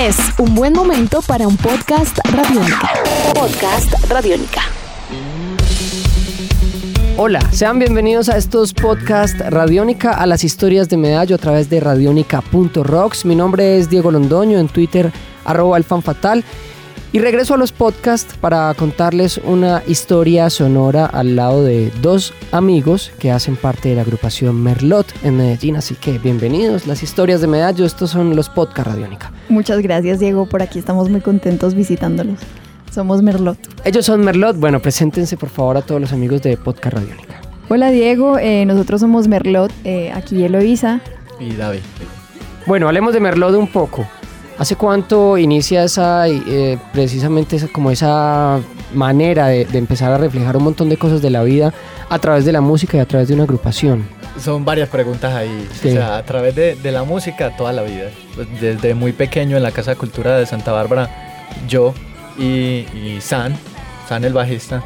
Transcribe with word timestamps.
Es 0.00 0.16
un 0.38 0.54
buen 0.54 0.72
momento 0.72 1.20
para 1.20 1.46
un 1.46 1.58
podcast 1.58 2.20
radiónica. 2.32 2.88
Podcast 3.34 3.92
radiónica. 4.08 4.62
Hola, 7.18 7.40
sean 7.52 7.78
bienvenidos 7.78 8.30
a 8.30 8.38
estos 8.38 8.72
podcasts 8.72 9.38
Radiónica, 9.50 10.12
a 10.12 10.24
las 10.24 10.42
historias 10.42 10.88
de 10.88 10.96
Medallo 10.96 11.36
a 11.36 11.38
través 11.38 11.68
de 11.68 11.80
radionica.rocks. 11.80 13.26
Mi 13.26 13.36
nombre 13.36 13.76
es 13.76 13.90
Diego 13.90 14.10
Londoño, 14.10 14.58
en 14.58 14.68
Twitter 14.68 15.12
arroba 15.44 15.76
alfanfatal. 15.76 16.44
Y 17.12 17.18
regreso 17.18 17.54
a 17.54 17.56
los 17.56 17.72
podcasts 17.72 18.36
para 18.40 18.72
contarles 18.74 19.38
una 19.38 19.82
historia 19.88 20.48
sonora 20.48 21.06
al 21.06 21.34
lado 21.34 21.64
de 21.64 21.90
dos 22.00 22.32
amigos 22.52 23.10
que 23.18 23.32
hacen 23.32 23.56
parte 23.56 23.88
de 23.88 23.96
la 23.96 24.02
agrupación 24.02 24.62
Merlot 24.62 25.12
en 25.24 25.36
Medellín. 25.36 25.74
Así 25.74 25.96
que 25.96 26.18
bienvenidos, 26.18 26.86
las 26.86 27.02
historias 27.02 27.40
de 27.40 27.48
Medallo, 27.48 27.84
estos 27.84 28.10
son 28.10 28.36
los 28.36 28.48
podcasts 28.48 28.92
Radiónica. 28.92 29.32
Muchas 29.48 29.80
gracias 29.80 30.20
Diego, 30.20 30.48
por 30.48 30.62
aquí 30.62 30.78
estamos 30.78 31.10
muy 31.10 31.20
contentos 31.20 31.74
visitándolos. 31.74 32.38
Somos 32.92 33.22
Merlot. 33.22 33.58
Ellos 33.84 34.06
son 34.06 34.20
Merlot, 34.20 34.56
bueno, 34.56 34.78
preséntense 34.78 35.36
por 35.36 35.48
favor 35.48 35.78
a 35.78 35.82
todos 35.82 36.00
los 36.00 36.12
amigos 36.12 36.42
de 36.42 36.56
Podcast 36.56 36.94
Radiónica. 36.94 37.40
Hola 37.68 37.90
Diego, 37.90 38.38
eh, 38.38 38.64
nosotros 38.66 39.00
somos 39.00 39.26
Merlot, 39.26 39.72
eh, 39.82 40.12
aquí 40.14 40.44
Eloisa. 40.44 41.00
Y 41.40 41.54
David. 41.56 41.80
Bueno, 42.66 42.86
hablemos 42.86 43.14
de 43.14 43.18
Merlot 43.18 43.56
un 43.56 43.66
poco. 43.66 44.06
¿Hace 44.60 44.76
cuánto 44.76 45.38
inicia 45.38 45.84
esa, 45.84 46.28
eh, 46.28 46.76
precisamente 46.92 47.56
esa, 47.56 47.68
como 47.68 47.90
esa 47.90 48.60
manera 48.92 49.46
de, 49.46 49.64
de, 49.64 49.78
empezar 49.78 50.12
a 50.12 50.18
reflejar 50.18 50.54
un 50.58 50.64
montón 50.64 50.90
de 50.90 50.98
cosas 50.98 51.22
de 51.22 51.30
la 51.30 51.42
vida 51.42 51.72
a 52.10 52.18
través 52.18 52.44
de 52.44 52.52
la 52.52 52.60
música 52.60 52.98
y 52.98 53.00
a 53.00 53.06
través 53.06 53.28
de 53.28 53.34
una 53.34 53.44
agrupación? 53.44 54.06
Son 54.38 54.62
varias 54.66 54.90
preguntas 54.90 55.34
ahí. 55.34 55.66
Sí. 55.80 55.88
O 55.88 55.92
sea, 55.92 56.18
a 56.18 56.22
través 56.24 56.54
de, 56.54 56.74
de, 56.74 56.92
la 56.92 57.04
música 57.04 57.56
toda 57.56 57.72
la 57.72 57.80
vida. 57.80 58.10
Pues 58.34 58.48
desde 58.60 58.94
muy 58.94 59.12
pequeño 59.12 59.56
en 59.56 59.62
la 59.62 59.70
Casa 59.70 59.92
de 59.92 59.96
Cultura 59.96 60.36
de 60.36 60.44
Santa 60.44 60.72
Bárbara, 60.72 61.08
yo 61.66 61.94
y, 62.38 62.84
y 62.94 63.18
San, 63.22 63.56
San 64.10 64.24
el 64.24 64.34
bajista, 64.34 64.82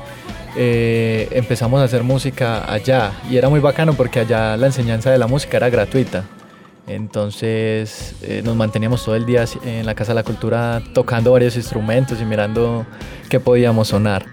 eh, 0.56 1.26
empezamos 1.32 1.80
a 1.80 1.84
hacer 1.86 2.04
música 2.04 2.72
allá. 2.72 3.10
Y 3.28 3.38
era 3.38 3.48
muy 3.48 3.58
bacano 3.58 3.94
porque 3.94 4.20
allá 4.20 4.56
la 4.56 4.66
enseñanza 4.66 5.10
de 5.10 5.18
la 5.18 5.26
música 5.26 5.56
era 5.56 5.68
gratuita. 5.68 6.22
Entonces 6.86 8.14
eh, 8.22 8.42
nos 8.44 8.56
manteníamos 8.56 9.04
todo 9.04 9.16
el 9.16 9.24
día 9.24 9.44
en 9.64 9.86
la 9.86 9.94
Casa 9.94 10.12
de 10.12 10.16
la 10.16 10.22
Cultura 10.22 10.82
tocando 10.92 11.32
varios 11.32 11.56
instrumentos 11.56 12.20
y 12.20 12.24
mirando 12.24 12.84
qué 13.28 13.40
podíamos 13.40 13.88
sonar. 13.88 14.26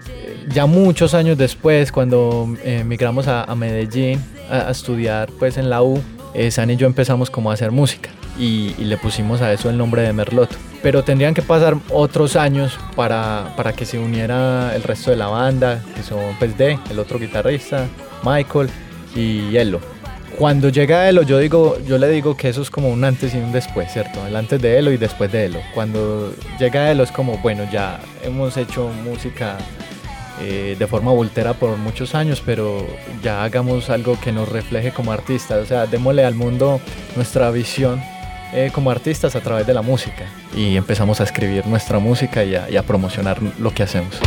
Ya 0.48 0.66
muchos 0.66 1.14
años 1.14 1.38
después, 1.38 1.92
cuando 1.92 2.54
eh, 2.64 2.84
migramos 2.84 3.26
a, 3.28 3.46
Medellín 3.54 4.20
a, 4.50 4.70
estudiar 4.70 5.30
pues 5.38 5.56
en 5.56 5.70
la 5.70 5.82
U, 5.82 6.02
eh, 6.34 6.50
San 6.50 6.70
y 6.70 6.76
yo 6.76 6.86
empezamos 6.86 7.30
como 7.30 7.50
a 7.50 7.54
hacer 7.54 7.70
música 7.70 8.10
y, 8.38 8.74
le 8.74 8.96
pusimos 8.96 9.40
a 9.40 9.52
eso 9.52 9.70
el 9.70 9.78
nombre 9.78 10.02
de 10.02 10.12
Merlot. 10.12 10.50
Pero 10.82 11.04
tendrían 11.04 11.32
que 11.32 11.42
pasar 11.42 11.76
otros 11.90 12.34
años 12.34 12.78
para, 12.96 13.54
para 13.56 13.72
que 13.72 13.86
se 13.86 13.98
uniera 13.98 14.74
el 14.74 14.82
resto 14.82 15.12
de 15.12 15.16
la 15.16 15.28
banda, 15.28 15.80
que 15.94 16.02
son 16.02 16.34
pues 16.38 16.58
D, 16.58 16.78
el 16.90 16.98
otro 16.98 17.20
guitarrista, 17.20 17.86
Michael 18.24 18.68
y 19.14 19.56
Elo 19.56 19.91
cuando 20.38 20.68
llega 20.68 21.08
Elo, 21.08 21.22
yo 21.22 21.38
digo, 21.38 21.78
yo 21.86 21.98
le 21.98 22.08
digo 22.08 22.36
que 22.36 22.48
eso 22.48 22.62
es 22.62 22.70
como 22.70 22.88
un 22.88 23.04
antes 23.04 23.34
y 23.34 23.38
un 23.38 23.52
después, 23.52 23.92
¿cierto? 23.92 24.26
El 24.26 24.36
antes 24.36 24.60
de 24.60 24.78
Elo 24.78 24.92
y 24.92 24.96
después 24.96 25.30
de 25.30 25.46
Elo. 25.46 25.60
Cuando 25.74 26.34
llega 26.58 26.90
Elo 26.90 27.02
es 27.02 27.12
como, 27.12 27.38
bueno, 27.38 27.64
ya 27.70 28.00
hemos 28.22 28.56
hecho 28.56 28.88
música 29.04 29.58
eh, 30.40 30.76
de 30.78 30.86
forma 30.86 31.12
voltera 31.12 31.54
por 31.54 31.76
muchos 31.76 32.14
años, 32.14 32.42
pero 32.44 32.86
ya 33.22 33.44
hagamos 33.44 33.90
algo 33.90 34.18
que 34.20 34.32
nos 34.32 34.48
refleje 34.48 34.90
como 34.90 35.12
artistas, 35.12 35.62
o 35.62 35.66
sea, 35.66 35.86
démosle 35.86 36.24
al 36.24 36.34
mundo 36.34 36.80
nuestra 37.14 37.50
visión 37.50 38.02
eh, 38.52 38.70
como 38.72 38.90
artistas 38.90 39.36
a 39.36 39.40
través 39.40 39.66
de 39.66 39.74
la 39.74 39.82
música. 39.82 40.24
Y 40.56 40.76
empezamos 40.76 41.20
a 41.20 41.24
escribir 41.24 41.66
nuestra 41.66 41.98
música 41.98 42.44
y 42.44 42.54
a, 42.54 42.68
y 42.70 42.76
a 42.76 42.82
promocionar 42.82 43.38
lo 43.58 43.72
que 43.72 43.82
hacemos. 43.82 44.18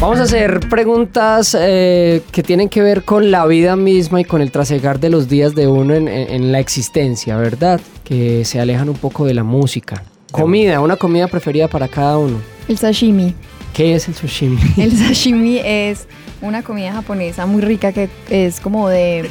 Vamos 0.00 0.18
a 0.18 0.22
hacer 0.22 0.60
preguntas 0.70 1.54
eh, 1.60 2.22
que 2.32 2.42
tienen 2.42 2.70
que 2.70 2.80
ver 2.80 3.02
con 3.02 3.30
la 3.30 3.44
vida 3.44 3.76
misma 3.76 4.22
y 4.22 4.24
con 4.24 4.40
el 4.40 4.50
trasegar 4.50 4.98
de 4.98 5.10
los 5.10 5.28
días 5.28 5.54
de 5.54 5.66
uno 5.66 5.92
en, 5.92 6.08
en, 6.08 6.30
en, 6.30 6.52
la 6.52 6.58
existencia, 6.58 7.36
¿verdad? 7.36 7.82
Que 8.02 8.46
se 8.46 8.58
alejan 8.58 8.88
un 8.88 8.96
poco 8.96 9.26
de 9.26 9.34
la 9.34 9.44
música. 9.44 10.02
Comida, 10.32 10.80
una 10.80 10.96
comida 10.96 11.28
preferida 11.28 11.68
para 11.68 11.86
cada 11.86 12.16
uno. 12.16 12.38
El 12.66 12.78
sashimi. 12.78 13.34
¿Qué 13.74 13.94
es 13.94 14.08
el 14.08 14.14
sashimi? 14.14 14.58
El 14.78 14.96
sashimi 14.96 15.58
es 15.62 16.06
una 16.40 16.62
comida 16.62 16.94
japonesa 16.94 17.44
muy 17.44 17.60
rica 17.60 17.92
que 17.92 18.08
es 18.30 18.58
como 18.58 18.88
de 18.88 19.28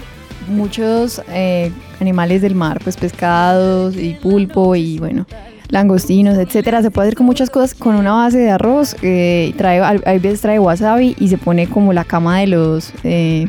muchos 0.47 1.19
eh, 1.30 1.72
animales 2.00 2.44
del 2.44 2.53
mar, 2.53 2.80
pues 2.84 2.96
pescados 2.96 3.96
y 3.96 4.13
pulpo 4.13 4.75
y 4.75 5.00
bueno, 5.00 5.25
langostinos, 5.69 6.38
etcétera. 6.38 6.81
Se 6.81 6.91
puede 6.91 7.07
hacer 7.07 7.18
con 7.18 7.25
muchas 7.25 7.50
cosas 7.50 7.74
con 7.74 7.96
una 7.96 8.13
base 8.13 8.38
de 8.38 8.52
arroz. 8.52 8.96
Eh, 9.02 9.53
trae, 9.57 9.80
a 9.80 9.94
veces 10.13 10.41
trae 10.41 10.59
wasabi 10.59 11.16
y 11.19 11.30
se 11.30 11.38
pone 11.38 11.68
como 11.69 11.94
la 11.94 12.03
cama 12.03 12.40
de 12.40 12.47
los 12.47 12.91
eh, 13.03 13.47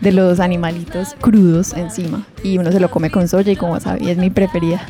de 0.00 0.10
los 0.10 0.40
animalitos 0.40 1.14
crudos 1.20 1.74
encima 1.74 2.26
y 2.42 2.58
uno 2.58 2.72
se 2.72 2.80
lo 2.80 2.90
come 2.90 3.10
con 3.10 3.28
soya 3.28 3.52
y 3.52 3.56
con 3.56 3.70
wasabi. 3.70 4.10
Es 4.10 4.18
mi 4.18 4.30
preferida. 4.30 4.84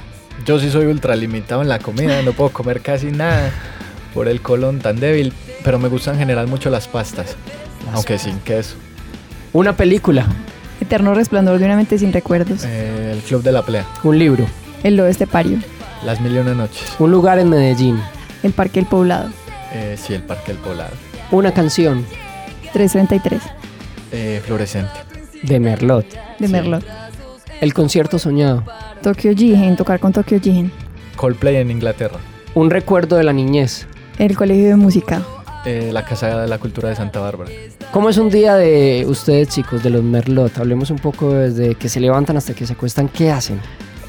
Yo 0.46 0.58
sí 0.58 0.70
soy 0.70 0.86
ultra 0.86 1.14
limitado 1.14 1.62
en 1.62 1.68
la 1.68 1.78
comida, 1.78 2.20
no 2.22 2.32
puedo 2.32 2.50
comer 2.50 2.80
casi 2.80 3.12
nada 3.12 3.50
por 4.14 4.26
el 4.26 4.40
colon 4.40 4.80
tan 4.80 4.98
débil, 4.98 5.32
pero 5.64 5.78
me 5.78 5.88
gustan 5.88 6.14
en 6.14 6.20
general 6.20 6.48
mucho 6.48 6.68
las 6.70 6.88
pastas, 6.88 7.36
las 7.86 7.94
aunque 7.96 8.18
sin 8.18 8.38
queso. 8.40 8.74
Una 9.52 9.76
película. 9.76 10.26
Eterno 10.80 11.14
resplandor 11.14 11.58
de 11.58 11.66
una 11.66 11.76
mente 11.76 11.98
sin 11.98 12.12
recuerdos. 12.12 12.64
Eh, 12.64 13.12
el 13.12 13.20
Club 13.20 13.42
de 13.42 13.52
la 13.52 13.62
Playa. 13.62 13.86
Un 14.02 14.18
libro. 14.18 14.46
El 14.82 14.98
oeste 14.98 15.26
pario. 15.26 15.58
Las 16.04 16.20
mil 16.20 16.34
y 16.34 16.38
una 16.38 16.54
noches. 16.54 16.94
Un 16.98 17.10
lugar 17.12 17.38
en 17.38 17.48
Medellín. 17.48 18.00
El 18.42 18.52
Parque 18.52 18.80
El 18.80 18.86
Poblado. 18.86 19.30
Eh, 19.72 19.96
sí, 19.96 20.14
el 20.14 20.22
Parque 20.22 20.50
El 20.50 20.58
Poblado. 20.58 20.92
Una 21.30 21.52
canción. 21.52 22.04
333. 22.72 23.42
Eh, 24.10 24.42
Fluorescente. 24.44 24.90
De 25.42 25.60
Merlot. 25.60 26.06
De 26.38 26.46
sí. 26.46 26.52
Merlot. 26.52 26.84
El 27.60 27.72
concierto 27.72 28.18
soñado. 28.18 28.64
Tokyo 29.02 29.32
Jigen, 29.34 29.76
tocar 29.76 30.00
con 30.00 30.12
Tokyo 30.12 30.40
Jigen. 30.40 30.72
Coldplay 31.16 31.56
en 31.56 31.70
Inglaterra. 31.70 32.18
Un 32.54 32.70
recuerdo 32.70 33.16
de 33.16 33.22
la 33.22 33.32
niñez. 33.32 33.86
El 34.18 34.36
colegio 34.36 34.68
de 34.68 34.76
música. 34.76 35.22
Eh, 35.64 35.90
la 35.92 36.04
Casa 36.04 36.40
de 36.40 36.48
la 36.48 36.58
Cultura 36.58 36.88
de 36.88 36.96
Santa 36.96 37.20
Bárbara. 37.20 37.50
¿Cómo 37.92 38.08
es 38.08 38.18
un 38.18 38.30
día 38.30 38.56
de 38.56 39.04
ustedes 39.06 39.48
chicos, 39.48 39.82
de 39.84 39.90
los 39.90 40.02
Merlot? 40.02 40.58
Hablemos 40.58 40.90
un 40.90 40.98
poco 40.98 41.32
desde 41.32 41.76
que 41.76 41.88
se 41.88 42.00
levantan 42.00 42.36
hasta 42.36 42.54
que 42.54 42.66
se 42.66 42.72
acuestan. 42.72 43.08
¿Qué 43.08 43.30
hacen? 43.30 43.60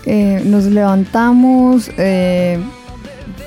Eh, 0.06 0.42
nos 0.46 0.66
levantamos, 0.66 1.90
eh, 1.98 2.60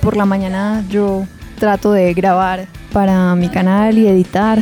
por 0.00 0.16
la 0.16 0.24
mañana 0.24 0.84
yo 0.88 1.26
trato 1.58 1.92
de 1.92 2.14
grabar 2.14 2.66
para 2.92 3.34
mi 3.34 3.48
canal 3.48 3.98
y 3.98 4.06
editar. 4.06 4.58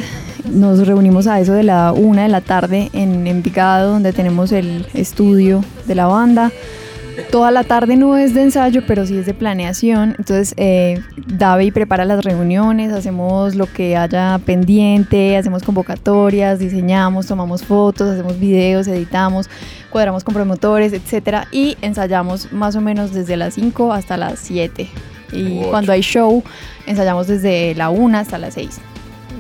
Nos 0.50 0.86
reunimos 0.86 1.26
a 1.26 1.40
eso 1.40 1.52
de 1.52 1.62
la 1.62 1.92
una 1.92 2.22
de 2.22 2.28
la 2.28 2.40
tarde 2.40 2.90
en 2.92 3.26
Envigado, 3.26 3.92
donde 3.92 4.12
tenemos 4.12 4.52
el 4.52 4.86
estudio 4.94 5.64
de 5.86 5.94
la 5.94 6.06
banda. 6.06 6.50
Toda 7.30 7.50
la 7.50 7.64
tarde 7.64 7.96
no 7.96 8.16
es 8.16 8.34
de 8.34 8.42
ensayo, 8.42 8.82
pero 8.86 9.06
sí 9.06 9.16
es 9.16 9.26
de 9.26 9.34
planeación. 9.34 10.16
Entonces, 10.18 10.54
eh, 10.56 11.00
David 11.26 11.72
prepara 11.72 12.04
las 12.04 12.24
reuniones, 12.24 12.92
hacemos 12.92 13.54
lo 13.54 13.66
que 13.66 13.96
haya 13.96 14.40
pendiente, 14.44 15.36
hacemos 15.36 15.62
convocatorias, 15.62 16.58
diseñamos, 16.58 17.26
tomamos 17.26 17.62
fotos, 17.64 18.08
hacemos 18.08 18.38
videos, 18.38 18.88
editamos, 18.88 19.48
cuadramos 19.90 20.24
con 20.24 20.34
promotores, 20.34 20.92
etcétera, 20.92 21.46
y 21.52 21.76
ensayamos 21.82 22.52
más 22.52 22.74
o 22.76 22.80
menos 22.80 23.12
desde 23.12 23.36
las 23.36 23.54
5 23.54 23.92
hasta 23.92 24.16
las 24.16 24.38
7. 24.40 24.88
Y 25.32 25.62
cuando 25.70 25.92
hay 25.92 26.00
show, 26.00 26.42
ensayamos 26.86 27.26
desde 27.26 27.74
la 27.74 27.90
1 27.90 28.18
hasta 28.18 28.38
las 28.38 28.54
6. 28.54 28.80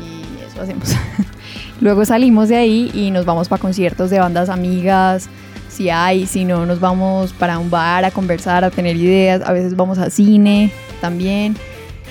Y 0.00 0.46
eso 0.46 0.62
hacemos. 0.62 0.94
Luego 1.80 2.04
salimos 2.04 2.48
de 2.48 2.56
ahí 2.56 2.90
y 2.94 3.10
nos 3.10 3.24
vamos 3.24 3.48
para 3.48 3.60
conciertos 3.60 4.10
de 4.10 4.18
bandas 4.18 4.48
amigas, 4.48 5.28
si 5.74 5.90
hay, 5.90 6.26
si 6.26 6.44
no, 6.44 6.66
nos 6.66 6.78
vamos 6.78 7.32
para 7.32 7.58
un 7.58 7.68
bar 7.68 8.04
a 8.04 8.12
conversar, 8.12 8.62
a 8.64 8.70
tener 8.70 8.96
ideas, 8.96 9.42
a 9.44 9.52
veces 9.52 9.74
vamos 9.74 9.98
a 9.98 10.08
cine 10.08 10.70
también. 11.00 11.56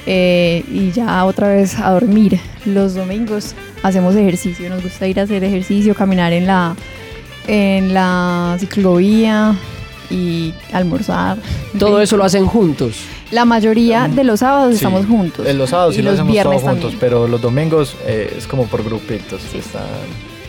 Eh, 0.06 0.66
y 0.70 0.92
ya 0.92 1.24
otra 1.24 1.48
vez 1.48 1.80
a 1.80 1.92
dormir. 1.92 2.40
Los 2.66 2.94
domingos 2.94 3.56
hacemos 3.82 4.16
ejercicio, 4.16 4.70
nos 4.70 4.84
gusta 4.84 5.08
ir 5.08 5.18
a 5.20 5.24
hacer 5.24 5.46
ejercicio, 5.46 5.96
caminar 5.96 6.34
en 6.34 6.46
la, 6.46 6.76
en 7.48 7.94
la 7.94 8.58
ciclovía 8.60 9.56
y 10.10 10.54
almorzar. 10.74 11.38
Todo 11.80 12.02
eso 12.02 12.18
lo 12.18 12.26
hacen 12.26 12.46
juntos. 12.46 12.98
La 13.32 13.46
mayoría 13.46 14.10
de 14.10 14.26
los 14.26 14.42
sábados 14.42 14.72
sí, 14.72 14.76
estamos 14.76 15.06
juntos. 15.06 15.48
En 15.48 15.58
los 15.58 15.70
sábados 15.70 15.96
sí 15.96 16.02
lo 16.02 16.12
hacemos 16.12 16.36
todos 16.36 16.62
juntos, 16.62 16.82
también. 16.82 17.00
pero 17.00 17.28
los 17.30 17.42
domingos 17.42 17.96
eh, 18.06 18.36
es 18.38 18.46
como 18.46 18.68
por 18.68 18.84
grupitos. 18.84 19.42
Sí. 19.52 19.60
Están 19.60 19.84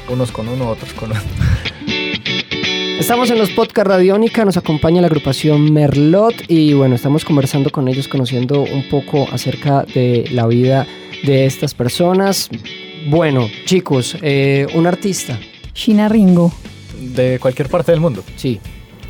unos 0.09 0.33
con 0.33 0.49
uno, 0.49 0.69
otros 0.69 0.93
con 0.95 1.13
otro. 1.13 1.23
Estamos 2.99 3.29
en 3.31 3.39
los 3.39 3.51
podcast 3.51 3.89
Radiónica, 3.89 4.45
nos 4.45 4.57
acompaña 4.57 5.01
la 5.01 5.09
agrupación 5.09 5.73
Merlot 5.73 6.35
y 6.49 6.75
bueno, 6.75 6.95
estamos 6.95 7.25
conversando 7.25 7.71
con 7.71 7.89
ellos, 7.89 8.07
conociendo 8.07 8.63
un 8.63 8.89
poco 8.89 9.27
acerca 9.33 9.83
de 9.83 10.29
la 10.31 10.47
vida 10.47 10.87
de 11.25 11.45
estas 11.45 11.75
personas. 11.75 12.49
Bueno, 13.09 13.49
chicos, 13.67 14.17
eh, 14.23 14.67
un 14.75 14.87
artista. 14.87 15.39
China 15.73 16.09
Ringo. 16.09 16.53
De 17.15 17.39
cualquier 17.41 17.69
parte 17.69 17.91
del 17.91 18.01
mundo. 18.01 18.23
Sí. 18.37 18.61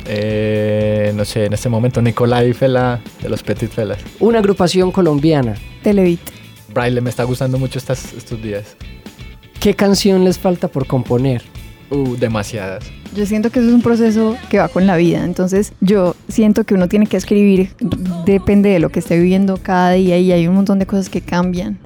Eh, 0.07 1.13
no 1.15 1.23
sé, 1.23 1.45
en 1.45 1.53
este 1.53 1.69
momento 1.69 2.01
Nicolai 2.01 2.53
Fela 2.53 2.99
de 3.21 3.29
los 3.29 3.43
Petit 3.43 3.69
Felas. 3.69 3.99
Una 4.19 4.39
agrupación 4.39 4.91
colombiana. 4.91 5.55
Televit. 5.83 6.21
Braille, 6.73 7.01
me 7.01 7.11
está 7.11 7.23
gustando 7.23 7.59
mucho 7.59 7.77
estas, 7.77 8.13
estos 8.13 8.41
días. 8.41 8.75
¿Qué 9.59 9.75
canción 9.75 10.23
les 10.25 10.37
falta 10.37 10.67
por 10.67 10.87
componer? 10.87 11.54
Uh, 11.91 12.15
demasiadas. 12.15 12.83
Yo 13.15 13.25
siento 13.25 13.51
que 13.51 13.59
eso 13.59 13.67
es 13.69 13.73
un 13.73 13.83
proceso 13.83 14.35
que 14.49 14.57
va 14.57 14.67
con 14.69 14.87
la 14.87 14.97
vida. 14.97 15.23
Entonces, 15.23 15.73
yo 15.81 16.15
siento 16.27 16.63
que 16.63 16.73
uno 16.73 16.87
tiene 16.89 17.05
que 17.05 17.15
escribir, 17.15 17.69
depende 18.25 18.69
de 18.69 18.79
lo 18.79 18.89
que 18.89 18.99
esté 18.99 19.17
viviendo 19.17 19.57
cada 19.57 19.91
día 19.91 20.17
y 20.17 20.31
hay 20.31 20.47
un 20.47 20.55
montón 20.55 20.79
de 20.79 20.87
cosas 20.87 21.09
que 21.09 21.21
cambian. 21.21 21.77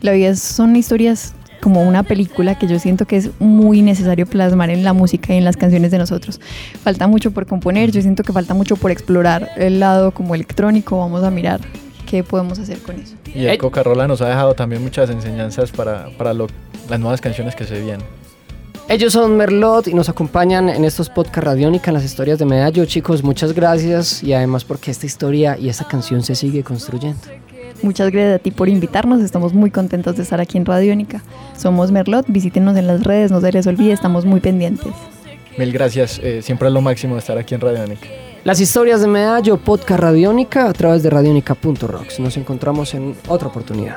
La 0.00 0.12
vida 0.12 0.34
son 0.34 0.74
historias 0.74 1.34
como 1.62 1.82
una 1.82 2.02
película 2.02 2.58
que 2.58 2.66
yo 2.66 2.78
siento 2.78 3.06
que 3.06 3.16
es 3.16 3.30
muy 3.38 3.80
necesario 3.80 4.26
plasmar 4.26 4.68
en 4.68 4.84
la 4.84 4.92
música 4.92 5.32
y 5.32 5.38
en 5.38 5.44
las 5.44 5.56
canciones 5.56 5.90
de 5.90 5.98
nosotros. 5.98 6.38
Falta 6.82 7.06
mucho 7.06 7.30
por 7.30 7.46
componer, 7.46 7.90
yo 7.90 8.02
siento 8.02 8.22
que 8.22 8.32
falta 8.32 8.52
mucho 8.52 8.76
por 8.76 8.90
explorar 8.90 9.48
el 9.56 9.80
lado 9.80 10.10
como 10.10 10.34
electrónico, 10.34 10.98
vamos 10.98 11.22
a 11.22 11.30
mirar 11.30 11.60
qué 12.06 12.22
podemos 12.22 12.58
hacer 12.58 12.80
con 12.80 13.00
eso. 13.00 13.14
Y 13.34 13.46
el 13.46 13.56
Coca-Cola 13.56 14.06
nos 14.06 14.20
ha 14.20 14.28
dejado 14.28 14.52
también 14.54 14.82
muchas 14.82 15.08
enseñanzas 15.08 15.70
para, 15.70 16.10
para 16.18 16.34
lo, 16.34 16.48
las 16.90 17.00
nuevas 17.00 17.22
canciones 17.22 17.54
que 17.54 17.64
se 17.64 17.80
vienen. 17.80 18.04
Ellos 18.86 19.14
son 19.14 19.36
Merlot 19.36 19.88
y 19.88 19.94
nos 19.94 20.10
acompañan 20.10 20.68
en 20.68 20.84
estos 20.84 21.08
podcast 21.08 21.46
Radiónica 21.46 21.90
en 21.90 21.94
las 21.94 22.04
historias 22.04 22.38
de 22.38 22.44
Medallo. 22.44 22.84
Chicos, 22.84 23.24
muchas 23.24 23.54
gracias 23.54 24.22
y 24.22 24.34
además 24.34 24.64
porque 24.64 24.90
esta 24.90 25.06
historia 25.06 25.56
y 25.58 25.70
esta 25.70 25.88
canción 25.88 26.22
se 26.22 26.34
sigue 26.34 26.62
construyendo. 26.62 27.18
Muchas 27.82 28.10
gracias 28.10 28.36
a 28.36 28.38
ti 28.38 28.50
por 28.50 28.68
invitarnos, 28.68 29.22
estamos 29.22 29.54
muy 29.54 29.70
contentos 29.70 30.16
de 30.16 30.22
estar 30.22 30.38
aquí 30.40 30.58
en 30.58 30.66
Radiónica. 30.66 31.22
Somos 31.56 31.90
Merlot, 31.92 32.26
visítenos 32.28 32.76
en 32.76 32.86
las 32.86 33.02
redes, 33.04 33.30
no 33.30 33.40
se 33.40 33.52
les 33.52 33.66
olvide, 33.66 33.92
estamos 33.92 34.26
muy 34.26 34.40
pendientes. 34.40 34.92
Mil 35.56 35.72
gracias, 35.72 36.20
eh, 36.22 36.42
siempre 36.42 36.68
es 36.68 36.74
lo 36.74 36.82
máximo 36.82 37.16
estar 37.16 37.38
aquí 37.38 37.54
en 37.54 37.62
Radiónica. 37.62 38.06
Las 38.44 38.60
historias 38.60 39.00
de 39.00 39.06
Medallo, 39.06 39.56
podcast 39.56 40.00
Radiónica 40.00 40.68
a 40.68 40.72
través 40.74 41.02
de 41.02 41.08
radionica.rocks. 41.08 42.20
Nos 42.20 42.36
encontramos 42.36 42.92
en 42.92 43.16
otra 43.28 43.48
oportunidad. 43.48 43.96